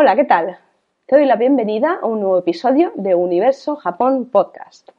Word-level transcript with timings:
Hola, 0.00 0.14
¿qué 0.14 0.22
tal? 0.22 0.56
Te 1.06 1.16
doy 1.16 1.26
la 1.26 1.34
bienvenida 1.34 1.98
a 2.00 2.06
un 2.06 2.20
nuevo 2.20 2.38
episodio 2.38 2.92
de 2.94 3.16
Universo 3.16 3.74
Japón 3.74 4.26
Podcast. 4.30 4.90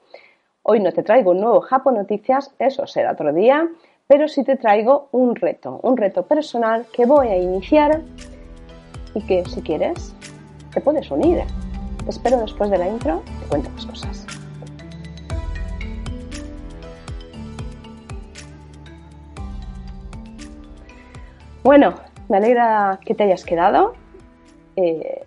Hoy 0.61 0.81
no 0.81 0.91
te 0.91 1.03
traigo 1.03 1.31
un 1.31 1.39
nuevo 1.39 1.61
Japón 1.61 1.93
Noticias, 1.93 2.53
eso 2.59 2.85
será 2.85 3.13
otro 3.13 3.31
día, 3.31 3.65
pero 4.07 4.27
sí 4.27 4.43
te 4.43 4.57
traigo 4.57 5.07
un 5.13 5.37
reto, 5.37 5.79
un 5.83 5.95
reto 5.95 6.23
personal 6.23 6.85
que 6.91 7.05
voy 7.05 7.29
a 7.29 7.37
iniciar 7.37 8.01
y 9.15 9.25
que 9.25 9.45
si 9.45 9.61
quieres 9.61 10.13
te 10.73 10.81
puedes 10.81 11.09
unir. 11.09 11.43
Te 12.03 12.09
espero 12.09 12.35
después 12.35 12.69
de 12.69 12.79
la 12.79 12.89
intro, 12.89 13.23
te 13.39 13.47
cuento 13.47 13.69
más 13.69 13.85
cosas. 13.85 14.27
Bueno, 21.63 21.93
me 22.27 22.35
alegra 22.35 22.99
que 23.05 23.15
te 23.15 23.23
hayas 23.23 23.45
quedado, 23.45 23.93
eh, 24.81 25.23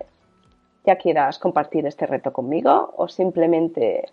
ya 0.85 0.97
quieras 0.97 1.39
compartir 1.39 1.87
este 1.87 2.07
reto 2.07 2.33
conmigo 2.33 2.95
o 2.97 3.07
simplemente 3.07 4.09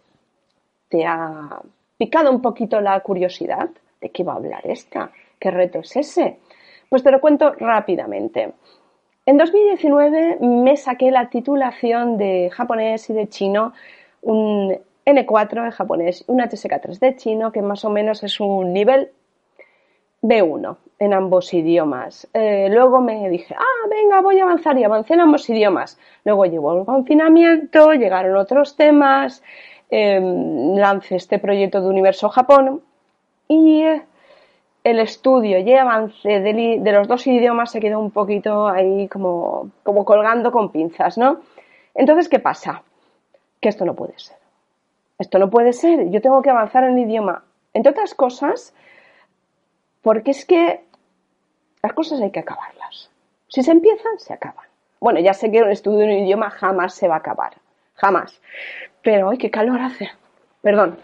te 0.90 1.06
ha 1.06 1.62
picado 1.98 2.30
un 2.30 2.42
poquito 2.42 2.82
la 2.82 3.00
curiosidad 3.00 3.70
de 4.02 4.10
qué 4.10 4.24
va 4.24 4.34
a 4.34 4.36
hablar 4.36 4.66
esta, 4.66 5.12
qué 5.40 5.50
reto 5.50 5.80
es 5.80 5.96
ese. 5.96 6.40
Pues 6.90 7.04
te 7.04 7.12
lo 7.12 7.22
cuento 7.22 7.54
rápidamente. 7.54 8.54
En 9.26 9.38
2019 9.38 10.40
me 10.42 10.76
saqué 10.76 11.12
la 11.12 11.30
titulación 11.30 12.18
de 12.18 12.50
japonés 12.52 13.10
y 13.10 13.14
de 13.14 13.30
chino, 13.30 13.74
un 14.22 14.78
N4 15.06 15.66
de 15.66 15.72
japonés 15.72 16.26
y 16.28 16.32
un 16.32 16.40
HSK3 16.40 17.00
de 17.00 17.16
chino, 17.16 17.52
que 17.52 17.62
más 17.62 17.86
o 17.86 17.90
menos 17.90 18.24
es 18.24 18.40
un 18.40 18.74
nivel 18.74 19.12
B1 20.22 20.78
en 21.00 21.14
ambos 21.14 21.54
idiomas. 21.54 22.28
Eh, 22.34 22.68
luego 22.70 23.00
me 23.00 23.30
dije, 23.30 23.56
ah, 23.58 23.88
venga, 23.90 24.22
voy 24.22 24.40
a 24.40 24.44
avanzar 24.44 24.78
y 24.78 24.84
avancé 24.84 25.14
en 25.14 25.22
ambos 25.22 25.50
idiomas. 25.50 25.98
Luego 26.26 26.46
llegó 26.46 26.78
el 26.78 26.86
confinamiento, 26.86 27.94
llegaron 27.94 28.36
otros 28.36 28.76
temas, 28.76 29.42
em, 29.90 30.76
lancé 30.76 31.16
este 31.16 31.40
proyecto 31.40 31.82
de 31.82 31.88
Universo 31.88 32.30
Japón 32.30 32.82
y 33.48 33.84
el 34.84 35.00
estudio 35.00 35.60
y 35.60 35.74
avance 35.74 36.28
de, 36.28 36.80
de, 36.82 36.92
los 36.92 37.08
dos 37.08 37.26
idiomas 37.28 37.72
se 37.72 37.80
quedó 37.80 38.00
un 38.00 38.12
poquito 38.12 38.68
ahí 38.68 39.08
como, 39.08 39.72
como 39.84 40.06
colgando 40.06 40.52
con 40.52 40.72
pinzas, 40.72 41.18
¿no? 41.18 41.40
Entonces, 41.94 42.30
¿qué 42.30 42.40
pasa? 42.40 42.84
Que 43.60 43.70
esto 43.70 43.86
no 43.86 43.94
puede 43.94 44.18
ser. 44.18 44.38
Esto 45.18 45.38
no 45.38 45.50
puede 45.50 45.74
ser. 45.74 46.10
Yo 46.12 46.22
tengo 46.22 46.42
que 46.42 46.50
avanzar 46.50 46.84
en 46.84 46.98
el 46.98 47.06
idioma. 47.06 47.44
Entre 47.74 47.92
otras 47.92 48.14
cosas, 48.14 48.74
porque 50.02 50.32
es 50.32 50.46
que 50.46 50.82
las 51.82 51.94
cosas 51.94 52.22
hay 52.22 52.32
que 52.32 52.40
acabarlas. 52.40 53.12
Si 53.48 53.64
se 53.64 53.72
empiezan, 53.72 54.20
se 54.20 54.34
acaban. 54.34 54.66
Bueno, 55.00 55.20
ya 55.20 55.34
sé 55.34 55.52
que 55.52 55.62
un 55.62 55.72
estudio 55.72 56.00
de 56.00 56.06
un 56.06 56.26
idioma 56.26 56.50
jamás 56.50 56.94
se 56.94 57.08
va 57.08 57.16
a 57.16 57.20
acabar. 57.20 57.54
Jamás. 57.96 58.42
Pero, 59.02 59.30
¡ay, 59.30 59.38
qué 59.38 59.50
calor 59.50 59.80
hace! 59.80 60.10
Perdón. 60.62 61.00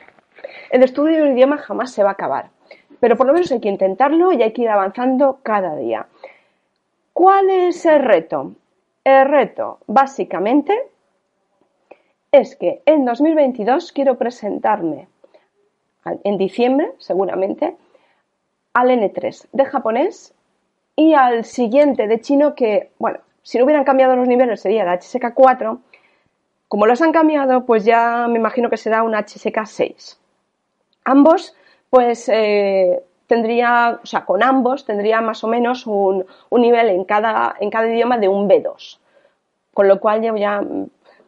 El 0.70 0.84
estudio 0.84 1.18
de 1.18 1.24
un 1.24 1.38
idioma 1.38 1.58
jamás 1.58 1.92
se 1.92 2.04
va 2.04 2.10
a 2.10 2.14
acabar. 2.14 2.50
Pero 3.00 3.16
por 3.16 3.28
lo 3.28 3.34
menos 3.34 3.52
hay 3.52 3.60
que 3.60 3.70
intentarlo 3.70 4.32
y 4.32 4.44
hay 4.44 4.54
que 4.54 4.64
ir 4.64 4.70
avanzando 4.70 5.40
cada 5.44 5.76
día. 5.76 6.08
¿Cuál 7.14 7.50
es 7.50 7.86
el 7.86 8.04
reto? 8.04 8.54
El 9.04 9.28
reto, 9.28 9.80
básicamente, 9.88 10.78
es 12.32 12.56
que 12.56 12.82
en 12.86 13.06
2022 13.06 13.92
quiero 13.92 14.18
presentarme 14.18 15.08
en 16.24 16.38
diciembre, 16.38 16.92
seguramente, 16.98 17.78
al 18.76 18.90
N3 18.90 19.48
de 19.54 19.66
japonés 19.66 20.34
y 20.96 21.14
al 21.14 21.46
siguiente 21.46 22.08
de 22.08 22.20
chino 22.20 22.56
que, 22.56 22.92
bueno, 23.00 23.20
si 23.42 23.58
no 23.58 23.64
hubieran 23.64 23.86
cambiado 23.86 24.16
los 24.16 24.28
niveles 24.28 24.62
sería 24.62 24.84
el 24.84 24.90
HSK4. 24.90 25.80
Como 26.68 26.86
los 26.86 27.02
han 27.02 27.14
cambiado, 27.14 27.66
pues 27.66 27.86
ya 27.86 28.28
me 28.28 28.38
imagino 28.38 28.70
que 28.70 28.78
será 28.78 29.04
un 29.04 29.14
HSK6. 29.14 30.18
Ambos, 31.06 31.56
pues 31.90 32.28
eh, 32.28 33.02
tendría, 33.28 34.00
o 34.04 34.06
sea, 34.06 34.26
con 34.26 34.44
ambos 34.44 34.86
tendría 34.86 35.22
más 35.22 35.44
o 35.44 35.48
menos 35.48 35.88
un, 35.88 36.26
nivel 36.52 36.90
en 36.90 37.06
cada, 37.06 37.56
en 37.60 37.70
cada 37.70 37.88
idioma 37.88 38.18
de 38.18 38.28
un 38.28 38.50
B2. 38.50 39.00
Con 39.74 39.88
lo 39.88 40.02
cual 40.02 40.22
yo 40.22 40.36
ya 40.36 40.62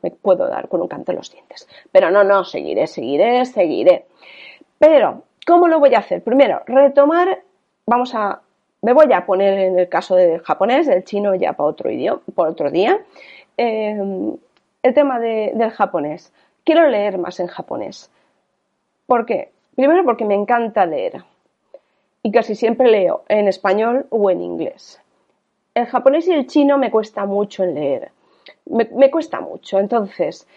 me 0.01 0.11
puedo 0.11 0.47
dar 0.47 0.67
con 0.67 0.81
un 0.81 0.87
canto 0.89 1.11
en 1.11 1.17
los 1.17 1.31
dientes. 1.31 1.67
Pero 1.93 2.11
no, 2.11 2.25
no, 2.25 2.43
seguiré, 2.43 2.87
seguiré, 2.87 3.45
seguiré. 3.45 4.05
Pero, 4.79 5.23
¿cómo 5.47 5.69
lo 5.69 5.79
voy 5.79 5.95
a 5.95 5.99
hacer? 5.99 6.21
Primero, 6.23 6.61
retomar, 6.67 7.41
vamos 7.85 8.13
a 8.13 8.41
me 8.81 8.93
voy 8.93 9.11
a 9.11 9.25
poner 9.25 9.57
en 9.57 9.79
el 9.79 9.89
caso 9.89 10.15
del 10.15 10.39
japonés, 10.41 10.85
del 10.85 11.03
chino 11.03 11.33
ya 11.33 11.53
para 11.53 11.69
otro, 11.69 11.89
idioma, 11.89 12.21
por 12.35 12.47
otro 12.47 12.69
día. 12.69 12.99
Eh, 13.57 13.97
el 14.83 14.93
tema 14.93 15.19
del 15.19 15.71
japonés. 15.71 16.31
Quiero 16.63 16.87
leer 16.87 17.17
más 17.17 17.39
en 17.39 17.47
japonés. 17.47 18.11
¿Por 19.07 19.25
qué? 19.25 19.51
Primero 19.75 20.05
porque 20.05 20.25
me 20.25 20.35
encanta 20.35 20.85
leer. 20.85 21.23
Y 22.21 22.31
casi 22.31 22.53
siempre 22.53 22.91
leo 22.91 23.23
en 23.29 23.47
español 23.47 24.05
o 24.09 24.29
en 24.29 24.41
inglés. 24.41 25.01
El 25.73 25.87
japonés 25.87 26.27
y 26.27 26.33
el 26.33 26.45
chino 26.45 26.77
me 26.77 26.91
cuesta 26.91 27.25
mucho 27.25 27.63
en 27.63 27.73
leer. 27.73 28.11
me 28.65 29.09
cuesta 29.09 29.39
mucho. 29.41 29.79
Entonces, 29.79 30.47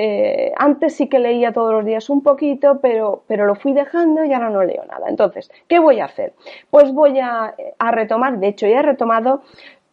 eh, 0.00 0.52
antes 0.56 0.94
sí 0.94 1.08
que 1.08 1.18
leía 1.18 1.52
todos 1.52 1.72
los 1.72 1.84
días 1.84 2.08
un 2.08 2.22
poquito, 2.22 2.78
pero, 2.80 3.24
pero 3.26 3.46
lo 3.46 3.56
fui 3.56 3.72
dejando 3.72 4.24
y 4.24 4.32
ahora 4.32 4.48
no 4.48 4.62
leo 4.62 4.84
nada. 4.84 5.08
Entonces, 5.08 5.50
¿qué 5.66 5.80
voy 5.80 5.98
a 5.98 6.04
hacer? 6.04 6.34
Pues 6.70 6.92
voy 6.92 7.18
a, 7.18 7.52
retomar, 7.90 8.38
de 8.38 8.46
hecho 8.46 8.68
ya 8.68 8.78
he 8.78 8.82
retomado 8.82 9.42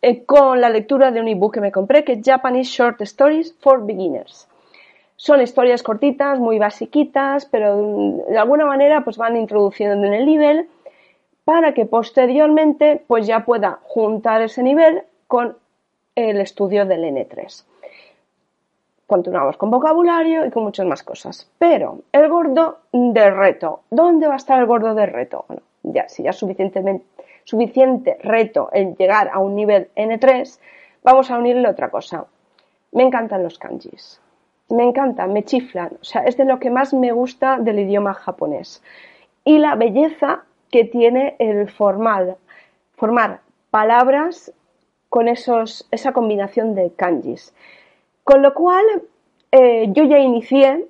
eh, 0.03 0.23
con 0.23 0.61
la 0.61 0.69
lectura 0.69 1.09
de 1.09 1.21
un 1.21 1.27
ebook 1.27 1.55
que 1.55 1.59
me 1.59 1.71
compré, 1.71 2.03
que 2.03 2.11
es 2.13 2.19
Japanese 2.23 2.69
Short 2.69 3.01
Stories 3.01 3.55
for 3.59 3.83
Beginners. 3.83 4.47
Son 5.15 5.41
historias 5.41 5.81
cortitas, 5.81 6.37
muy 6.37 6.59
basiquitas, 6.59 7.47
pero 7.47 8.21
de 8.29 8.37
alguna 8.37 8.67
manera 8.67 9.03
pues 9.03 9.17
van 9.17 9.35
introduciendo 9.35 10.05
en 10.05 10.13
el 10.13 10.27
nivel 10.27 10.69
para 11.45 11.73
que 11.73 11.87
posteriormente 11.87 13.01
pues 13.07 13.25
ya 13.25 13.43
pueda 13.43 13.79
juntar 13.81 14.43
ese 14.43 14.61
nivel 14.61 15.01
con 15.25 15.57
el 16.13 16.39
estudio 16.41 16.85
del 16.85 17.05
N3 17.05 17.65
continuamos 19.07 19.57
con 19.57 19.69
vocabulario 19.69 20.45
y 20.45 20.51
con 20.51 20.63
muchas 20.63 20.85
más 20.85 21.03
cosas. 21.03 21.49
Pero 21.59 22.01
el 22.11 22.27
gordo 22.29 22.79
del 22.91 23.35
reto, 23.35 23.81
¿dónde 23.89 24.27
va 24.27 24.33
a 24.33 24.37
estar 24.37 24.59
el 24.59 24.65
gordo 24.65 24.95
del 24.95 25.11
reto? 25.11 25.45
Bueno, 25.47 25.63
ya, 25.83 26.09
si 26.09 26.23
ya 26.23 26.31
es 26.31 26.37
suficientemente, 26.37 27.05
suficiente 27.43 28.17
reto 28.21 28.69
en 28.73 28.95
llegar 28.95 29.29
a 29.31 29.39
un 29.39 29.55
nivel 29.55 29.89
N3, 29.95 30.59
vamos 31.03 31.29
a 31.29 31.37
unirle 31.37 31.69
otra 31.69 31.89
cosa. 31.89 32.25
Me 32.91 33.03
encantan 33.03 33.43
los 33.43 33.59
kanjis. 33.59 34.19
Me 34.69 34.83
encantan, 34.83 35.31
me 35.31 35.43
chiflan. 35.43 35.97
O 36.01 36.03
sea, 36.03 36.23
es 36.23 36.37
de 36.37 36.45
lo 36.45 36.59
que 36.59 36.71
más 36.71 36.93
me 36.93 37.11
gusta 37.11 37.59
del 37.59 37.79
idioma 37.79 38.13
japonés. 38.15 38.81
Y 39.43 39.59
la 39.59 39.75
belleza 39.75 40.43
que 40.71 40.85
tiene 40.85 41.35
el 41.37 41.69
formal, 41.69 42.37
formar 42.95 43.41
palabras 43.69 44.51
con 45.09 45.27
esos, 45.27 45.87
esa 45.91 46.13
combinación 46.13 46.73
de 46.73 46.91
kanjis. 46.95 47.53
Con 48.25 48.41
lo 48.41 48.55
cual, 48.55 48.83
eh, 49.51 49.85
yo 49.93 50.03
ya 50.03 50.17
inicié 50.17 50.87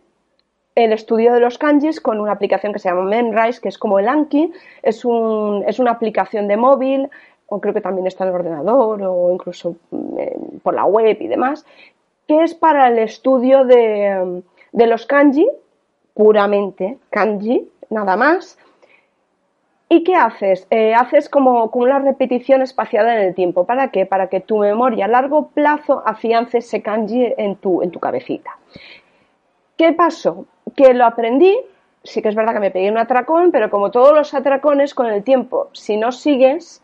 el 0.74 0.94
estudio 0.94 1.34
de 1.34 1.42
los 1.42 1.58
kanjis 1.58 2.00
con 2.00 2.22
una 2.22 2.32
aplicación 2.32 2.72
que 2.72 2.80
se 2.80 2.88
llama 2.88 3.04
Memrise, 3.04 3.60
que 3.60 3.68
es 3.68 3.78
como 3.78 4.00
el 4.00 4.08
Anki, 4.08 4.54
es, 4.82 5.04
una 5.04 5.92
aplicación 5.92 6.48
de 6.48 6.56
móvil, 6.56 7.10
o 7.48 7.60
creo 7.60 7.74
que 7.74 7.82
también 7.82 8.08
está 8.08 8.24
en 8.24 8.30
el 8.30 8.36
ordenador, 8.36 9.04
o 9.04 9.34
incluso 9.34 9.76
mm, 9.92 10.60
por 10.64 10.76
la 10.76 10.86
web 10.86 11.18
y 11.20 11.28
demás, 11.28 11.66
que 12.26 12.42
es 12.42 12.56
para 12.56 12.88
el 12.88 13.00
estudio 13.00 13.66
de, 13.66 14.42
de 14.72 14.88
los 14.88 15.06
kanji, 15.06 15.46
puramente 16.14 16.98
kanji, 17.10 17.70
nada 17.90 18.16
más, 18.16 18.58
¿Y 19.88 20.04
qué 20.04 20.16
haces? 20.16 20.66
Eh, 20.72 20.94
haces 20.96 21.30
como, 21.30 21.66
una 21.74 22.00
repetición 22.00 22.62
espaciada 22.62 23.16
en 23.16 23.28
el 23.28 23.36
tiempo. 23.36 23.66
¿Para 23.66 23.90
qué? 23.90 24.06
Para 24.06 24.28
que 24.28 24.40
tu 24.40 24.58
memoria 24.58 25.06
a 25.06 25.08
largo 25.08 25.50
plazo 25.50 26.02
afiance 26.06 26.58
ese 26.58 26.82
kanji 26.82 27.34
en 27.38 27.56
tu, 27.58 27.84
en 27.84 27.92
tu 27.92 28.00
cabecita. 28.00 28.58
¿Qué 29.78 29.94
pasó? 29.94 30.46
Que 30.76 30.94
lo 30.94 31.06
aprendí, 31.06 31.56
sí 32.04 32.22
que 32.22 32.30
es 32.30 32.36
verdad 32.36 32.54
que 32.54 32.60
me 32.60 32.72
pegué 32.72 32.90
un 32.90 32.98
atracón, 32.98 33.52
pero 33.52 33.70
como 33.70 33.92
todos 33.92 34.14
los 34.14 34.34
atracones, 34.34 34.96
con 34.96 35.08
el 35.08 35.24
tiempo, 35.24 35.70
si 35.74 35.98
no 35.98 36.12
sigues 36.12 36.82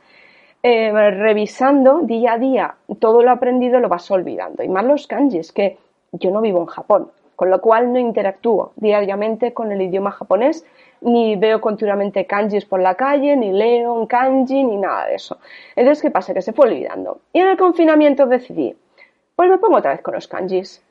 eh, 0.61 0.91
revisando 0.91 2.01
día 2.01 2.33
a 2.33 2.37
día 2.37 2.75
todo 2.99 3.23
lo 3.23 3.31
aprendido, 3.31 3.79
lo 3.79 3.89
vas 3.89 4.11
olvidando. 4.11 4.61
Y 4.61 4.69
más 4.69 4.85
los 4.85 5.07
kanjis, 5.07 5.51
que 5.51 5.79
yo 6.11 6.29
no 6.29 6.41
vivo 6.41 6.59
en 6.59 6.67
Japón, 6.67 7.09
con 7.35 7.49
lo 7.49 7.61
cual 7.61 7.91
no 7.91 7.97
interactúo 7.97 8.73
diariamente 8.75 9.53
con 9.53 9.71
el 9.71 9.81
idioma 9.81 10.11
japonés 10.11 10.65
ni 11.01 11.35
veo 11.35 11.59
continuamente 11.59 12.25
kanjis 12.25 12.65
por 12.65 12.79
la 12.79 12.95
calle, 12.95 13.35
ni 13.35 13.51
leo 13.51 13.99
en 13.99 14.07
kanji, 14.07 14.63
ni 14.63 14.77
nada 14.77 15.07
de 15.07 15.15
eso. 15.15 15.39
Entonces, 15.75 16.01
¿qué 16.01 16.11
pasa? 16.11 16.33
Que 16.33 16.41
se 16.41 16.53
fue 16.53 16.67
olvidando. 16.67 17.21
Y 17.33 17.39
en 17.39 17.49
el 17.49 17.57
confinamiento 17.57 18.25
decidí, 18.27 18.75
pues 19.35 19.49
me 19.49 19.57
pongo 19.57 19.77
otra 19.77 19.91
vez 19.91 20.01
con 20.01 20.13
los 20.13 20.27
kanjis. 20.27 20.81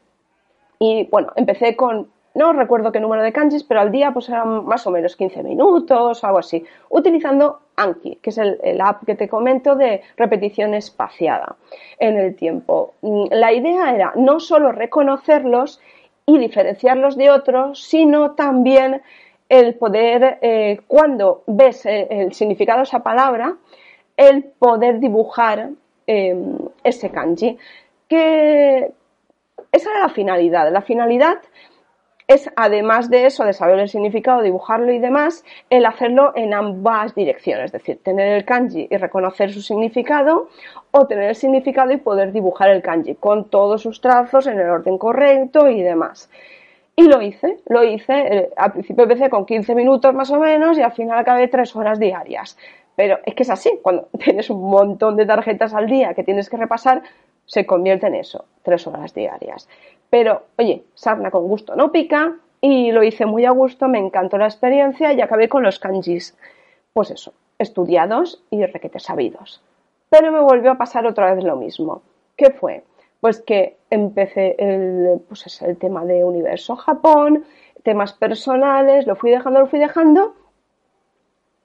Y 0.79 1.09
bueno, 1.11 1.33
empecé 1.37 1.77
con 1.77 2.09
no 2.35 2.53
recuerdo 2.53 2.93
qué 2.93 3.01
número 3.01 3.23
de 3.23 3.33
kanjis, 3.33 3.65
pero 3.65 3.81
al 3.81 3.91
día 3.91 4.12
pues 4.12 4.29
eran 4.29 4.65
más 4.65 4.87
o 4.87 4.91
menos 4.91 5.17
15 5.17 5.43
minutos, 5.43 6.23
algo 6.23 6.39
así, 6.39 6.65
utilizando 6.89 7.61
Anki, 7.77 8.17
que 8.17 8.31
es 8.31 8.39
el, 8.39 8.81
app 8.81 9.05
que 9.05 9.17
te 9.17 9.29
comento 9.29 9.75
de 9.75 10.03
repetición 10.17 10.75
espaciada 10.75 11.56
en 11.99 12.17
el 12.17 12.37
tiempo. 12.37 12.95
Mm, 13.03 13.27
la 13.31 13.53
idea 13.53 13.95
era 13.95 14.13
no 14.15 14.39
solo 14.39 14.71
reconocerlos 14.71 15.81
y 16.27 16.39
diferenciarlos 16.39 17.17
de 17.17 17.31
otros, 17.31 17.83
sino 17.83 18.33
también 18.33 19.03
el 19.50 19.75
poder, 19.75 20.38
eh, 20.41 20.81
cuando 20.87 21.43
ves 21.49 21.85
el, 21.85 22.06
el, 22.08 22.32
significado 22.32 22.79
de 22.79 22.85
esa 22.85 23.00
palabra, 23.00 23.56
el 24.17 24.44
poder 24.44 25.00
dibujar 25.00 25.70
em, 26.06 26.56
ese 26.85 27.11
kanji. 27.11 27.58
Que 28.08 28.93
esa 29.73 29.91
era 29.91 30.00
la 30.00 30.08
finalidad. 30.08 30.70
La 30.70 30.82
finalidad 30.82 31.41
es, 32.29 32.49
además 32.55 33.11
de 33.11 33.26
eso, 33.26 33.44
de 33.44 33.52
saber 33.52 33.81
el 33.81 33.88
significado, 33.88 34.41
dibujarlo 34.41 34.93
y 34.93 35.00
demás, 35.00 35.44
el 35.69 35.85
hacerlo 35.85 36.32
en 36.37 36.55
ambas 36.55 37.17
direcciones, 37.17 37.67
es 37.67 37.73
decir, 37.73 38.00
tener 38.05 38.29
el 38.37 38.44
kanji 38.44 38.87
y 38.88 38.96
reconocer 38.99 39.53
su 39.53 39.62
significado, 39.62 40.49
o 40.93 41.06
tener 41.08 41.31
el 41.31 41.35
significado 41.35 41.91
y 41.91 41.96
poder 41.96 42.31
dibujar 42.31 42.70
el 42.70 42.82
kanji 42.82 43.17
con 43.17 43.50
todos 43.50 43.82
sus 43.82 44.00
trazos 44.00 44.46
en 44.46 44.61
el 44.61 44.70
orden 44.70 44.96
correcto 44.96 45.69
y 45.69 45.82
demás. 45.82 46.31
Y 46.97 47.05
lo 47.05 47.23
hice, 47.23 47.61
lo 47.67 47.83
hice, 47.83 48.13
eh, 48.13 48.51
al 48.57 48.73
principio 48.73 49.05
empecé 49.05 49.31
con 49.31 49.47
15 49.47 49.75
minutos 49.75 50.15
más 50.15 50.31
o 50.31 50.39
menos 50.39 50.77
y 50.77 50.83
al 50.83 50.93
final 50.93 51.19
acabé 51.19 51.49
3 51.49 51.75
horas 51.77 51.99
diarias. 51.99 52.59
Pero 52.97 53.19
es 53.25 53.35
que 53.35 53.43
es 53.45 53.51
así, 53.51 53.79
cuando 53.83 54.09
tienes 54.19 54.51
un 54.51 54.69
montón 54.69 55.17
de 55.17 55.27
tarjetas 55.27 55.73
al 55.73 55.87
día 55.87 56.15
que 56.15 56.25
tienes 56.25 56.51
que 56.51 56.57
repasar, 56.57 57.03
se 57.47 57.65
convierte 57.65 58.07
en 58.07 58.17
eso, 58.17 58.45
3 58.63 58.87
horas 58.89 59.15
diarias. 59.15 59.69
Pero, 60.11 60.43
oye, 60.59 60.85
sarna 60.95 61.31
con 61.31 61.47
gusto 61.49 61.75
no 61.77 61.93
pica 61.93 62.37
y 62.61 62.93
lo 62.93 63.03
hice 63.03 63.25
muy 63.27 63.47
a 63.47 63.51
gusto, 63.51 63.89
me 63.89 63.99
encantó 63.99 64.37
la 64.37 64.47
experiencia 64.47 65.13
y 65.13 65.21
acabé 65.21 65.49
con 65.49 65.63
los 65.63 65.79
kanjis. 65.79 66.37
Pues 66.93 67.11
eso, 67.11 67.33
estudiados 67.59 68.43
y 68.51 68.65
requete 68.67 69.01
sabidos. 69.01 69.63
Pero 70.11 70.33
me 70.33 70.41
volvió 70.41 70.73
a 70.73 70.79
pasar 70.79 71.07
otra 71.07 71.33
vez 71.33 71.45
lo 71.45 71.57
mismo. 71.57 72.03
¿Qué 72.37 72.51
fue? 72.51 72.83
Pues 73.20 73.43
que 73.43 73.76
empecé 73.90 74.56
el, 74.58 75.20
pues 75.28 75.61
el 75.62 75.76
tema 75.76 76.05
de 76.05 76.25
universo 76.25 76.76
Japón, 76.76 77.44
temas 77.82 78.12
personales, 78.12 79.06
lo 79.06 79.17
fui 79.17 79.31
dejando, 79.31 79.61
lo 79.61 79.67
fui 79.67 79.78
dejando 79.78 80.34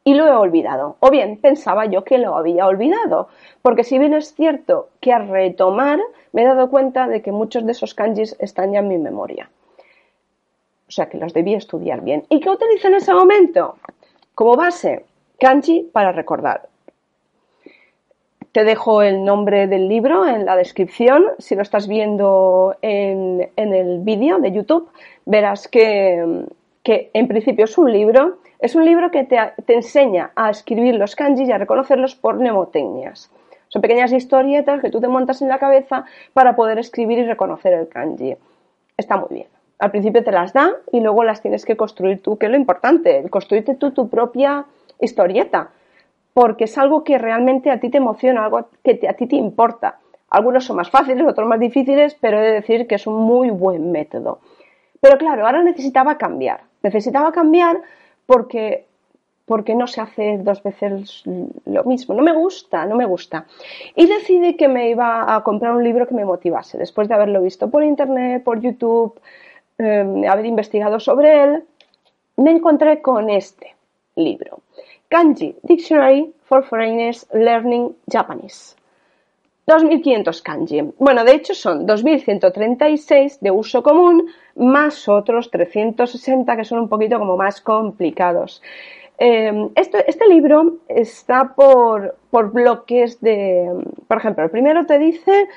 y 0.04 0.14
lo 0.14 0.28
he 0.28 0.32
olvidado. 0.32 0.98
O 1.00 1.10
bien 1.10 1.38
pensaba 1.42 1.86
yo 1.86 2.04
que 2.04 2.18
lo 2.18 2.38
había 2.38 2.68
olvidado, 2.68 3.28
porque 3.62 3.84
si 3.84 3.98
bien 3.98 4.14
es 4.14 4.34
cierto 4.34 4.90
que 5.02 5.12
a 5.12 5.20
retomar 5.20 6.00
me 6.32 6.44
he 6.44 6.46
dado 6.46 6.70
cuenta 6.70 7.08
de 7.08 7.22
que 7.22 7.32
muchos 7.32 7.66
de 7.66 7.72
esos 7.72 7.96
kanjis 7.96 8.36
están 8.40 8.72
ya 8.72 8.80
en 8.80 8.88
mi 8.88 8.98
memoria. 8.98 9.50
O 10.88 10.92
sea 10.92 11.10
que 11.10 11.18
los 11.18 11.34
debí 11.34 11.56
estudiar 11.56 12.02
bien. 12.02 12.26
¿Y 12.30 12.40
qué 12.40 12.50
utilizo 12.50 12.88
en 12.88 12.96
ese 12.96 13.14
momento? 13.14 13.78
Como 14.36 14.56
base, 14.56 15.06
kanji 15.40 15.90
para 15.92 16.12
recordar. 16.12 16.70
Te 18.56 18.64
dejo 18.64 19.02
el 19.02 19.26
nombre 19.26 19.68
del 19.68 19.90
libro 19.90 20.26
en 20.26 20.46
la 20.46 20.56
descripción. 20.56 21.26
Si 21.40 21.56
lo 21.56 21.62
estás 21.62 21.90
viendo 21.90 22.78
en, 22.82 23.50
el 23.58 24.00
vídeo 24.00 24.40
de 24.40 24.54
YouTube, 24.54 24.90
verás 25.26 25.68
que, 25.68 26.46
en 26.86 27.28
principio 27.28 27.66
es 27.66 27.78
un 27.78 27.92
libro 27.92 28.38
es 28.60 28.74
un 28.76 28.86
libro 28.86 29.12
que 29.12 29.26
te, 29.26 29.38
enseña 29.68 30.32
a 30.38 30.50
escribir 30.50 30.96
los 30.96 31.18
kanjis 31.18 31.50
y 31.50 31.52
a 31.52 31.58
reconocerlos 31.58 32.16
por 32.16 32.36
mnemotecnias. 32.36 33.30
Son 33.68 33.82
pequeñas 33.82 34.14
historietas 34.14 34.80
que 34.80 34.90
tú 34.90 35.02
te 35.02 35.10
montas 35.10 35.42
en 35.42 35.50
la 35.50 35.60
cabeza 35.60 36.06
para 36.32 36.56
poder 36.56 36.80
escribir 36.80 37.20
y 37.20 37.26
reconocer 37.26 37.74
el 37.74 37.90
kanji. 37.90 38.38
Está 38.96 39.18
muy 39.18 39.28
bien. 39.32 39.48
Al 39.80 39.92
principio 39.92 40.24
te 40.24 40.32
las 40.32 40.54
da 40.54 40.72
y 40.94 41.02
luego 41.02 41.26
las 41.26 41.42
tienes 41.42 41.66
que 41.66 41.76
construir 41.76 42.22
tú, 42.22 42.38
que 42.38 42.46
es 42.46 42.52
lo 42.54 42.58
importante, 42.58 43.30
construirte 43.30 43.76
tú 43.76 43.92
tu 43.92 44.08
propia 44.08 44.64
historieta, 45.02 45.72
porque 46.36 46.66
es 46.66 46.78
algo 46.78 47.06
que 47.06 47.18
realmente 47.18 47.72
a 47.72 47.80
ti 47.80 47.90
te 47.90 47.98
emociona, 47.98 48.44
algo 48.44 48.68
que 48.84 49.00
a 49.08 49.14
ti 49.14 49.26
te 49.26 49.38
importa. 49.38 50.00
Algunos 50.30 50.66
son 50.66 50.76
más 50.76 50.90
fáciles, 50.90 51.26
otros 51.26 51.48
más 51.48 51.62
difíciles, 51.62 52.18
pero 52.20 52.38
he 52.38 52.44
de 52.44 52.52
decir 52.52 52.88
que 52.88 52.96
es 52.96 53.08
un 53.08 53.22
muy 53.22 53.52
buen 53.52 53.90
método. 53.94 54.40
Pero 55.00 55.18
claro, 55.18 55.46
ahora 55.46 55.64
necesitaba 55.64 56.18
cambiar. 56.18 56.60
Necesitaba 56.84 57.32
cambiar 57.32 57.80
porque, 58.26 58.86
porque 59.46 59.76
no 59.76 59.88
se 59.88 60.02
hace 60.02 60.38
dos 60.40 60.62
veces 60.62 61.24
lo 61.64 61.86
mismo. 61.86 62.14
No 62.14 62.22
me 62.22 62.34
gusta, 62.34 62.86
no 62.86 62.98
me 62.98 63.06
gusta. 63.06 63.46
Y 63.96 64.06
decidí 64.06 64.58
que 64.58 64.68
me 64.68 64.90
iba 64.90 65.34
a 65.34 65.42
comprar 65.42 65.74
un 65.74 65.86
libro 65.86 66.06
que 66.06 66.16
me 66.16 66.26
motivase. 66.26 66.78
Después 66.78 67.08
de 67.08 67.14
haberlo 67.14 67.42
visto 67.42 67.70
por 67.70 67.82
internet, 67.82 68.44
por 68.44 68.60
YouTube, 68.60 69.18
eh, 69.78 70.26
haber 70.30 70.46
investigado 70.48 71.00
sobre 71.00 71.44
él, 71.44 71.64
me 72.36 72.52
encontré 72.52 73.02
con 73.02 73.30
este 73.30 73.74
libro. 74.18 74.60
Kanji 75.10 75.56
Dictionary 75.64 76.34
for 76.44 76.64
Foreigners 76.64 77.28
Learning 77.34 77.96
Japanese. 78.08 78.76
2.500 79.68 80.42
kanji. 80.44 80.94
Bueno, 81.00 81.24
de 81.24 81.34
hecho 81.34 81.56
son 81.56 81.88
2.136 81.88 83.40
de 83.40 83.52
uso 83.52 83.82
común 83.82 84.28
más 84.56 85.10
otros 85.10 85.50
360 85.50 86.56
que 86.56 86.64
son 86.64 86.80
un 86.80 86.90
poquito 86.90 87.18
como 87.18 87.36
más 87.36 87.62
complicados. 87.62 88.62
Em, 89.18 89.70
este, 89.76 90.10
este, 90.10 90.28
libro 90.28 90.78
está 90.90 91.56
por, 91.56 92.18
por 92.30 92.52
bloques 92.52 93.22
de, 93.22 93.72
por 94.08 94.18
ejemplo, 94.18 94.44
el 94.44 94.50
primero 94.52 94.86
te 94.86 95.00
dice 95.00 95.48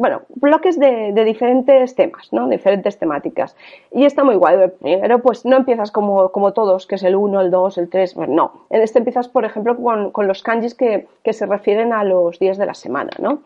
bueno, 0.00 0.22
bloques 0.36 0.78
de, 0.78 1.12
diferentes 1.12 1.94
temas, 1.94 2.32
¿no? 2.32 2.48
Diferentes 2.48 2.98
temáticas. 2.98 3.54
Y 3.92 4.06
está 4.06 4.24
muy 4.24 4.36
guay. 4.36 4.56
Primero, 4.80 5.18
pues 5.18 5.44
no 5.44 5.58
empiezas 5.58 5.90
como, 5.90 6.32
como 6.32 6.54
todos, 6.54 6.86
que 6.86 6.94
es 6.94 7.02
el 7.02 7.16
1, 7.16 7.38
el 7.38 7.50
2, 7.50 7.76
el 7.76 7.90
3. 7.90 8.14
Bueno, 8.14 8.34
no. 8.34 8.52
En 8.70 8.80
este 8.80 8.98
empiezas, 8.98 9.28
por 9.28 9.44
ejemplo, 9.44 9.76
con, 9.76 10.10
con 10.10 10.26
los 10.26 10.42
kanjis 10.42 10.74
que, 10.74 11.06
que, 11.22 11.34
se 11.34 11.44
refieren 11.44 11.92
a 11.92 12.02
los 12.04 12.38
días 12.38 12.56
de 12.56 12.64
la 12.64 12.72
semana, 12.72 13.10
¿no? 13.18 13.40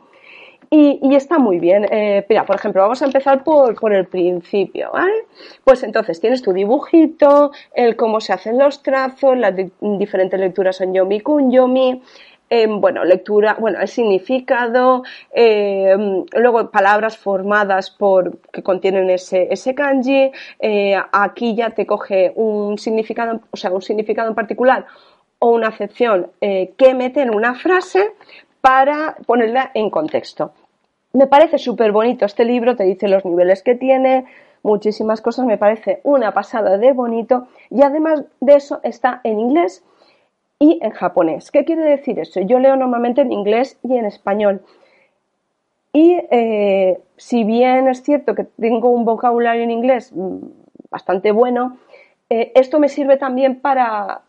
Y, 0.70 1.16
está 1.16 1.38
muy 1.38 1.58
bien. 1.58 1.86
Eh, 1.90 2.24
por 2.46 2.54
ejemplo, 2.54 2.82
vamos 2.82 3.02
a 3.02 3.06
empezar 3.06 3.42
por, 3.42 3.74
por, 3.74 3.92
el 3.92 4.06
principio, 4.06 4.90
¿vale? 4.92 5.12
Pues 5.64 5.82
entonces 5.82 6.20
tienes 6.20 6.40
tu 6.40 6.52
dibujito, 6.52 7.50
el 7.74 7.96
cómo 7.96 8.20
se 8.20 8.32
hacen 8.32 8.58
los 8.58 8.80
trazos, 8.82 9.36
las 9.36 9.54
diferentes 9.80 10.38
lecturas 10.38 10.80
en 10.80 10.94
Yomi 10.94 11.20
Kun 11.20 11.50
Yomi, 11.50 12.00
Em, 12.50 12.80
bueno, 12.80 13.04
lectura, 13.04 13.56
bueno, 13.58 13.80
el 13.80 13.88
significado, 13.88 15.02
em, 15.32 16.24
luego 16.36 16.70
palabras 16.70 17.16
formadas 17.16 17.90
por 17.90 18.38
que 18.52 18.62
contienen 18.62 19.08
ese, 19.10 19.48
ese 19.50 19.74
kanji, 19.74 20.30
eh, 20.60 20.94
aquí 21.10 21.54
ya 21.54 21.70
te 21.70 21.86
coge 21.86 22.32
un 22.36 22.76
significado, 22.78 23.40
o 23.50 23.56
sea, 23.56 23.70
un 23.70 23.80
significado 23.82 24.28
en 24.28 24.34
particular 24.34 24.86
o 25.38 25.48
una 25.48 25.68
acepción 25.68 26.30
eh, 26.40 26.74
que 26.76 26.94
mete 26.94 27.22
en 27.22 27.34
una 27.34 27.54
frase 27.54 28.12
para 28.60 29.16
ponerla 29.26 29.70
en 29.74 29.90
contexto. 29.90 30.52
Me 31.12 31.26
parece 31.26 31.58
súper 31.58 31.92
bonito 31.92 32.26
este 32.26 32.44
libro, 32.44 32.76
te 32.76 32.84
dice 32.84 33.08
los 33.08 33.24
niveles 33.24 33.62
que 33.62 33.74
tiene, 33.74 34.26
muchísimas 34.62 35.20
cosas, 35.20 35.46
me 35.46 35.58
parece 35.58 36.00
una 36.02 36.32
pasada 36.32 36.78
de 36.78 36.92
bonito 36.92 37.46
y 37.70 37.82
además 37.82 38.24
de 38.40 38.56
eso 38.56 38.80
está 38.82 39.20
en 39.22 39.38
inglés 39.38 39.84
y 40.58 40.78
en 40.82 40.90
japonés. 40.90 41.50
¿Qué 41.50 41.64
quiere 41.64 41.82
decir 41.82 42.18
eso? 42.18 42.40
Yo 42.40 42.58
leo 42.58 42.76
normalmente 42.76 43.20
en 43.20 43.32
inglés 43.32 43.78
y 43.82 43.96
en 43.96 44.06
español. 44.06 44.62
Y 45.92 46.18
eh, 46.30 47.00
si 47.16 47.44
bien 47.44 47.88
es 47.88 48.02
cierto 48.02 48.34
que 48.34 48.44
tengo 48.44 48.90
un 48.90 49.04
vocabulario 49.04 49.62
en 49.62 49.70
inglés 49.70 50.12
mm, 50.12 50.38
bastante 50.90 51.30
bueno, 51.30 51.78
eh, 52.30 52.52
esto 52.54 52.80
me 52.80 52.88
sirve 52.88 53.16
también 53.16 53.60
para, 53.60 54.22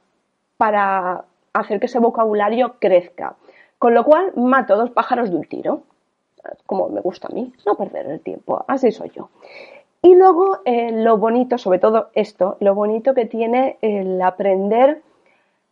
para 0.57 1.25
hacer 1.53 1.79
que 1.79 1.87
ese 1.87 1.99
vocabulario 1.99 2.75
crezca. 2.79 3.35
Con 3.79 3.93
lo 3.93 4.03
cual 4.03 4.33
mato 4.35 4.75
dos 4.75 4.91
pájaros 4.91 5.29
de 5.31 5.37
un 5.37 5.45
tiro, 5.45 5.83
como 6.65 6.89
me 6.89 7.01
gusta 7.01 7.27
a 7.27 7.33
mí, 7.33 7.51
no 7.65 7.75
perder 7.75 8.07
el 8.07 8.19
tiempo, 8.19 8.63
así 8.67 8.91
soy 8.91 9.09
yo. 9.09 9.29
Y 10.01 10.13
luego 10.15 10.59
eh, 10.65 10.91
lo 10.91 11.17
bonito, 11.17 11.57
sobre 11.57 11.79
todo 11.79 12.09
esto, 12.13 12.57
lo 12.59 12.75
bonito 12.75 13.13
que 13.13 13.25
tiene 13.25 13.77
el 13.81 14.21
aprender 14.21 15.01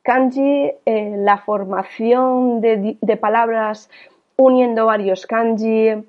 kanji, 0.04 0.72
eh, 0.86 1.16
la 1.18 1.38
formación 1.38 2.62
de, 2.62 3.18
palabras 3.20 3.90
uniendo 4.36 4.86
varios 4.86 5.26
kanji, 5.26 6.06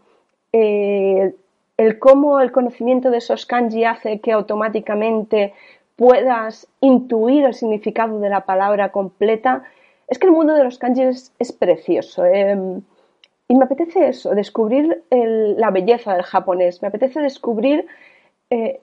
eh, 0.52 1.34
el 1.76 1.98
cómo 1.98 2.40
el 2.40 2.52
conocimiento 2.52 3.10
de 3.10 3.18
esos 3.18 3.46
kanji 3.46 3.84
hace 3.84 4.20
que 4.20 4.32
automáticamente 4.32 5.54
puedas 5.96 6.66
intuir 6.80 7.44
el 7.44 7.54
significado 7.54 8.18
de 8.18 8.28
la 8.28 8.42
palabra 8.42 8.90
completa. 8.90 9.62
Es 10.08 10.18
que 10.18 10.26
el 10.26 10.32
mundo 10.32 10.54
de 10.54 10.64
los 10.64 10.78
kanji 10.78 11.02
es, 11.02 11.52
precioso. 11.52 12.24
Em, 12.26 12.82
y 13.46 13.54
me 13.54 13.64
apetece 13.64 14.08
eso, 14.08 14.34
descubrir 14.34 15.04
la 15.10 15.70
belleza 15.70 16.14
del 16.14 16.22
japonés, 16.22 16.82
me 16.82 16.88
apetece 16.88 17.20
descubrir 17.20 17.86
eh, 18.50 18.80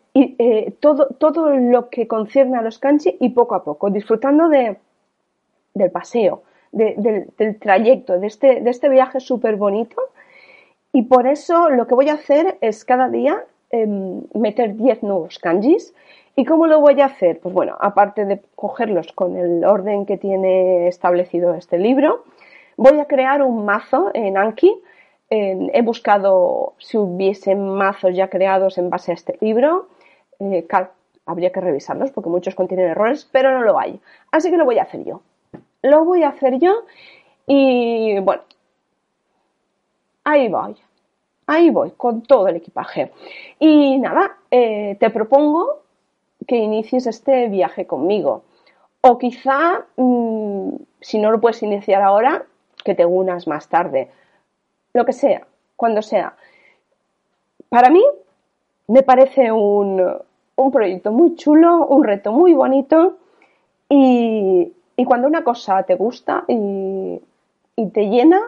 todo, 0.80 1.08
todo 1.08 1.50
lo 1.50 1.89
que 1.89 2.08
concierne 2.08 2.58
a 2.58 2.62
los 2.62 2.80
kanji 2.80 3.18
y 3.20 3.30
poco 3.30 3.56
a 3.56 3.63
poco, 3.63 3.89
disfrutando 3.89 4.50
de, 4.50 4.77
del 5.74 5.92
paseo, 5.92 6.44
del, 6.72 7.28
trayecto, 7.60 8.20
de 8.20 8.28
este, 8.28 8.62
de 8.62 8.70
este 8.70 8.90
viaje 8.90 9.20
súper 9.20 9.56
bonito. 9.56 9.96
Y 10.94 11.04
por 11.04 11.28
eso 11.28 11.70
lo 11.70 11.88
que 11.88 11.96
voy 11.96 12.10
a 12.10 12.13
hacer 12.13 12.58
es 12.62 12.84
cada 12.86 13.10
día 13.10 13.44
em, 13.70 14.22
meter 14.34 14.75
10 14.75 15.04
nuevos 15.04 15.40
kanjis. 15.40 15.94
¿Y 16.36 16.46
cómo 16.46 16.68
lo 16.68 16.80
voy 16.80 17.00
a 17.01 17.06
hacer? 17.06 17.40
Pues 17.40 17.54
bueno, 17.54 17.78
aparte 17.80 18.25
de 18.25 18.42
cogerlos 18.56 19.12
con 19.12 19.38
el 19.38 19.66
orden 19.66 20.06
que 20.06 20.18
tiene 20.18 20.88
establecido 20.88 21.54
este 21.56 21.78
libro, 21.78 22.24
voy 22.78 23.00
a 23.00 23.06
crear 23.06 23.42
un 23.44 23.66
mazo 23.66 24.12
en 24.13 24.38
Anki. 24.38 24.74
he 25.30 25.82
buscado 25.82 26.74
si 26.78 26.98
hubiesen 26.98 27.70
mazos 27.70 28.16
ya 28.16 28.30
creados 28.30 28.78
en 28.78 28.90
base 28.90 29.12
a 29.12 29.16
este 29.16 29.38
libro. 29.42 29.88
Eh, 30.40 30.68
habría 31.25 31.51
que 31.51 31.62
revisarlos 31.62 32.12
porque 32.12 32.30
muchos 32.30 32.56
contienen 32.56 32.90
errores, 32.90 33.30
pero 33.32 33.51
no 33.51 33.62
lo 33.62 33.80
hay. 33.80 34.00
Así 34.32 34.50
que 34.50 34.58
lo 34.58 34.66
voy 34.66 34.80
a 34.80 34.84
hacer 34.84 35.04
yo. 35.04 35.22
Lo 35.82 36.06
voy 36.06 36.24
a 36.24 36.30
hacer 36.30 36.60
yo 36.60 36.84
y 37.48 38.20
bueno, 38.20 38.44
ahí 40.24 40.48
voy. 40.48 40.76
Ahí 41.48 41.70
voy 41.70 41.92
con 41.92 42.22
todo 42.22 42.48
el 42.48 42.56
equipaje. 42.56 43.12
Y 43.60 43.98
nada, 43.98 44.38
eh, 44.52 44.96
te 45.00 45.10
propongo 45.10 45.82
que 46.48 46.56
inicies 46.56 47.08
este 47.08 47.50
viaje 47.50 47.86
conmigo. 47.86 48.44
O 49.02 49.18
quizá, 49.18 49.86
mm, 49.98 50.76
si 51.02 51.20
no 51.20 51.32
lo 51.32 51.42
puedes 51.42 51.62
iniciar 51.64 52.04
ahora, 52.04 52.46
que 52.86 52.96
te 52.96 53.06
unas 53.06 53.48
más 53.48 53.68
tarde. 53.68 54.10
Lo 54.94 55.06
que 55.06 55.14
sea, 55.14 55.46
cuando 55.76 56.02
sea. 56.02 56.36
Para 57.70 57.90
mí, 57.90 58.04
me 58.88 59.04
parece 59.04 59.52
un, 59.52 60.02
un 60.56 60.72
proyecto 60.72 61.12
muy 61.12 61.36
chulo, 61.36 61.86
un 61.88 62.04
reto 62.04 62.32
muy 62.32 62.54
bonito 62.54 63.18
y, 63.90 64.72
cuando 65.05 65.27
una 65.27 65.43
cosa 65.43 65.84
te 65.84 65.96
gusta 65.96 66.43
y, 66.48 67.22
te 67.93 68.10
llena, 68.10 68.39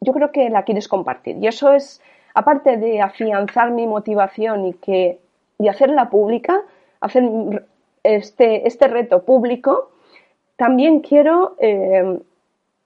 yo 0.00 0.12
creo 0.12 0.30
que 0.30 0.48
la 0.48 0.62
quieres 0.62 0.86
compartir. 0.86 1.38
Y 1.38 1.48
eso 1.48 1.72
es, 1.72 2.00
aparte 2.34 2.76
de 2.76 3.00
afianzar 3.00 3.72
mi 3.72 3.86
motivación 3.86 4.66
y, 4.66 4.74
que, 4.74 5.18
y 5.58 5.68
hacerla 5.68 6.08
pública, 6.08 6.62
hacer 7.00 7.66
este, 8.04 8.68
este 8.68 8.86
reto 8.86 9.24
público, 9.24 9.90
también 10.56 11.00
quiero 11.00 11.56
eh, 11.58 12.20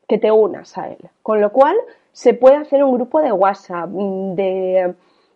que 0.08 0.18
te 0.18 0.30
unas 0.30 0.78
a 0.78 0.88
él. 0.88 1.10
Con 1.22 1.40
lo 1.40 1.52
cual, 1.52 1.76
se 2.12 2.34
puede 2.34 2.56
hacer 2.56 2.84
un 2.84 2.94
grupo 2.94 3.20
de 3.20 3.32
WhatsApp, 3.32 3.88
de 3.90 4.94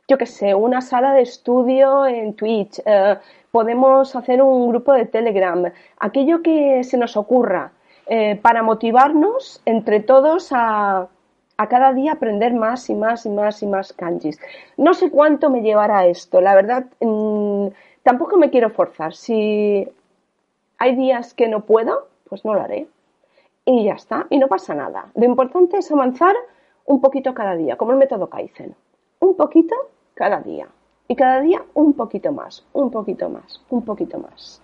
yo 0.09 0.19
qué 0.19 0.27
sé, 0.27 0.55
una 0.55 0.81
sala 0.83 1.13
de 1.15 1.23
estudio 1.23 2.07
en 2.07 2.35
Twitch, 2.35 2.81
eh, 2.85 3.19
podemos 3.51 4.15
hacer 4.15 4.41
un 4.41 4.69
grupo 4.69 4.93
de 4.93 5.07
Telegram, 5.07 5.65
aquello 5.99 6.43
que 6.43 6.85
se 6.85 6.97
nos 6.97 7.17
ocurra 7.17 7.73
eh, 8.07 8.37
para 8.41 8.63
motivarnos 8.63 9.61
entre 9.65 9.99
todos 10.01 10.53
a, 10.53 11.09
a, 11.57 11.69
cada 11.69 11.93
día 11.93 12.13
aprender 12.13 12.55
más 12.55 12.89
y 12.89 12.95
más 12.95 13.27
y 13.27 13.31
más 13.31 13.63
y 13.63 13.67
más 13.67 13.93
kanjis. 13.93 14.39
No 14.77 14.95
sé 14.95 15.11
cuánto 15.11 15.51
me 15.51 15.63
llevará 15.63 16.07
esto, 16.07 16.41
la 16.41 16.55
verdad, 16.55 16.87
mm, 17.01 17.69
tampoco 18.05 18.37
me 18.37 18.51
quiero 18.51 18.71
forzar. 18.71 19.13
Si 19.15 19.89
hay 20.79 20.95
días 20.95 21.35
que 21.35 21.49
no 21.49 21.65
puedo, 21.65 22.07
pues 22.29 22.45
no 22.45 22.55
lo 22.55 22.61
haré. 22.61 22.87
Y 23.65 23.87
ya 23.87 23.95
está, 23.95 24.29
y 24.31 24.39
no 24.39 24.47
pasa 24.47 24.73
nada. 24.77 25.07
Lo 25.17 25.25
importante 25.25 25.79
es 25.79 25.91
avanzar 25.91 26.37
un 26.85 27.01
poquito 27.01 27.35
cada 27.35 27.57
día, 27.57 27.77
como 27.77 27.91
el 27.91 27.99
método 27.99 28.29
Kaizen. 28.29 28.77
Un 29.19 29.37
poquito 29.37 29.75
cada 30.17 30.41
día. 30.41 30.67
Y 31.09 31.15
cada 31.15 31.41
día 31.41 31.63
un 31.75 31.93
poquito 31.93 32.33
más, 32.33 32.67
un 32.73 32.91
poquito 32.91 33.29
más, 33.29 33.63
un 33.71 33.83
poquito 33.85 34.19
más. 34.19 34.61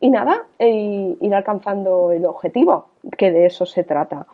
Y 0.00 0.08
nada, 0.08 0.46
e 0.58 1.16
ir 1.20 1.34
alcanzando 1.34 2.12
el 2.12 2.24
objetivo, 2.24 2.86
que 3.18 3.30
de 3.30 3.46
eso 3.46 3.66
se 3.66 3.84
trata. 3.84 4.26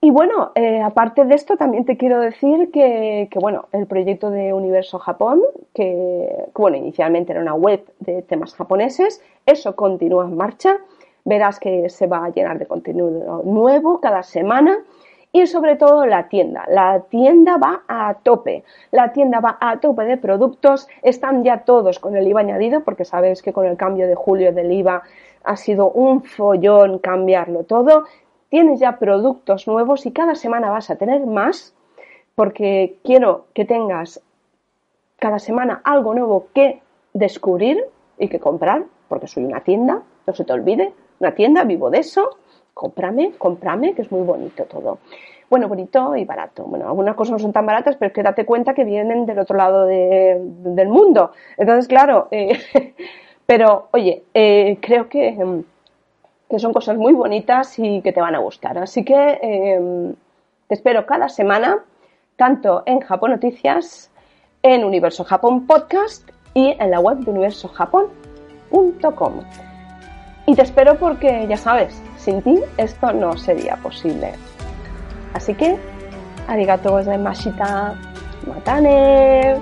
Y 0.00 0.10
bueno, 0.10 0.52
eh, 0.54 0.80
aparte 0.80 1.24
de 1.24 1.34
esto, 1.34 1.56
también 1.56 1.84
te 1.84 1.96
quiero 1.96 2.20
decir 2.20 2.70
que, 2.70 3.28
bueno, 3.40 3.66
el 3.72 3.86
proyecto 3.86 4.30
de 4.30 4.52
Universo 4.52 4.98
Japón, 4.98 5.42
que, 5.74 6.46
bueno, 6.54 6.76
inicialmente 6.76 7.32
era 7.32 7.40
una 7.40 7.54
web 7.54 7.84
de 8.00 8.22
temas 8.22 8.54
japoneses, 8.54 9.22
eso 9.46 9.76
continúa 9.76 10.24
en 10.24 10.36
marcha. 10.36 10.78
Verás 11.24 11.58
que 11.60 11.88
se 11.90 12.06
va 12.06 12.24
a 12.24 12.30
llenar 12.30 12.58
de 12.58 12.66
contenido 12.66 13.42
nuevo 13.44 14.00
cada 14.00 14.22
semana 14.22 14.78
y 15.32 15.46
sobre 15.46 15.76
todo 15.76 16.06
la 16.06 16.28
tienda. 16.28 16.64
La 16.68 17.00
tienda 17.00 17.56
va 17.58 17.82
a 17.86 18.14
tope. 18.14 18.64
La 18.90 19.12
tienda 19.12 19.40
va 19.40 19.58
a 19.60 19.78
tope 19.78 20.04
de 20.04 20.16
productos. 20.16 20.88
Están 21.02 21.44
ya 21.44 21.64
todos 21.64 21.98
con 21.98 22.16
el 22.16 22.26
IVA 22.26 22.40
añadido 22.40 22.80
porque 22.82 23.04
sabéis 23.04 23.42
que 23.42 23.52
con 23.52 23.66
el 23.66 23.76
cambio 23.76 24.06
de 24.06 24.14
julio 24.14 24.52
del 24.52 24.72
IVA 24.72 25.02
ha 25.44 25.56
sido 25.56 25.90
un 25.90 26.22
follón 26.22 26.98
cambiarlo 26.98 27.64
todo. 27.64 28.04
Tienes 28.48 28.80
ya 28.80 28.98
productos 28.98 29.66
nuevos 29.66 30.06
y 30.06 30.12
cada 30.12 30.34
semana 30.34 30.70
vas 30.70 30.90
a 30.90 30.96
tener 30.96 31.26
más 31.26 31.74
porque 32.34 32.98
quiero 33.04 33.46
que 33.52 33.64
tengas 33.64 34.22
cada 35.18 35.38
semana 35.38 35.80
algo 35.84 36.14
nuevo 36.14 36.46
que 36.54 36.80
descubrir 37.12 37.84
y 38.18 38.28
que 38.28 38.38
comprar 38.38 38.84
porque 39.08 39.26
soy 39.26 39.44
una 39.44 39.60
tienda, 39.60 40.02
no 40.26 40.32
se 40.32 40.44
te 40.44 40.52
olvide, 40.52 40.92
una 41.18 41.34
tienda, 41.34 41.64
vivo 41.64 41.90
de 41.90 41.98
eso 41.98 42.38
cómprame, 42.78 43.32
cómprame, 43.36 43.92
que 43.92 44.02
es 44.02 44.12
muy 44.12 44.22
bonito 44.22 44.62
todo. 44.66 44.98
Bueno, 45.50 45.66
bonito 45.66 46.14
y 46.14 46.24
barato. 46.24 46.62
Bueno, 46.62 46.86
algunas 46.86 47.16
cosas 47.16 47.32
no 47.32 47.40
son 47.40 47.52
tan 47.52 47.66
baratas, 47.66 47.96
pero 47.96 48.06
es 48.06 48.12
que 48.12 48.22
date 48.22 48.46
cuenta 48.46 48.72
que 48.72 48.84
vienen 48.84 49.26
del 49.26 49.40
otro 49.40 49.56
lado 49.56 49.84
del 49.86 50.88
mundo. 50.88 51.32
Entonces, 51.56 51.88
claro, 51.88 52.28
eh, 52.30 52.56
pero 53.46 53.88
oye, 53.90 54.22
eh, 54.32 54.78
creo 54.80 55.08
que, 55.08 55.64
que, 56.48 56.58
son 56.60 56.72
cosas 56.72 56.96
muy 56.96 57.14
bonitas 57.14 57.76
y 57.80 58.00
que 58.00 58.12
te 58.12 58.20
van 58.20 58.36
a 58.36 58.38
gustar. 58.38 58.78
Así 58.78 59.04
que 59.04 59.40
em, 59.42 60.14
te 60.68 60.74
espero 60.74 61.04
cada 61.04 61.28
semana, 61.28 61.82
tanto 62.36 62.84
en 62.86 63.00
Japón 63.00 63.32
Noticias, 63.32 64.12
en 64.62 64.84
Universo 64.84 65.24
Japón 65.24 65.66
Podcast 65.66 66.30
y 66.54 66.76
en 66.78 66.92
la 66.92 67.00
web 67.00 67.18
de 67.18 67.32
universojapón.com. 67.32 69.67
Y 70.48 70.54
te 70.54 70.62
espero 70.62 70.94
porque, 70.94 71.46
ya 71.46 71.58
sabes, 71.58 72.00
sin 72.16 72.40
ti 72.40 72.58
esto 72.78 73.12
no 73.12 73.36
sería 73.36 73.76
posible. 73.76 74.32
Así 75.34 75.52
que, 75.52 75.76
arigato 76.46 76.90
gozaimashita. 76.92 77.94
Matane. 78.46 79.56